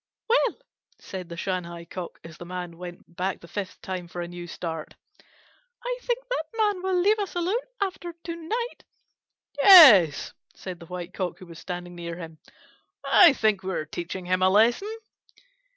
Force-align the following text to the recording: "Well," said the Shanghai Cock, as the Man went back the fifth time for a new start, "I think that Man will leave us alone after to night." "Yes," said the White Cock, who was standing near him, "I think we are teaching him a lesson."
"Well," 0.27 0.57
said 0.97 1.29
the 1.29 1.37
Shanghai 1.37 1.85
Cock, 1.85 2.19
as 2.23 2.39
the 2.39 2.45
Man 2.47 2.79
went 2.79 3.15
back 3.15 3.39
the 3.39 3.47
fifth 3.47 3.79
time 3.83 4.07
for 4.07 4.19
a 4.19 4.27
new 4.27 4.47
start, 4.47 4.95
"I 5.85 5.99
think 6.01 6.27
that 6.27 6.45
Man 6.57 6.81
will 6.81 6.99
leave 6.99 7.19
us 7.19 7.35
alone 7.35 7.59
after 7.79 8.13
to 8.13 8.35
night." 8.35 8.83
"Yes," 9.59 10.33
said 10.55 10.79
the 10.79 10.87
White 10.87 11.13
Cock, 11.13 11.37
who 11.37 11.45
was 11.45 11.59
standing 11.59 11.93
near 11.93 12.15
him, 12.15 12.39
"I 13.05 13.33
think 13.33 13.61
we 13.61 13.73
are 13.75 13.85
teaching 13.85 14.25
him 14.25 14.41
a 14.41 14.49
lesson." 14.49 14.89